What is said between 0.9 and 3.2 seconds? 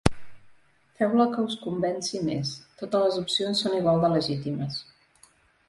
Feu el que us convenci més: totes